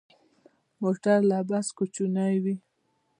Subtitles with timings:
[0.81, 2.55] موټر له بس کوچنی وي.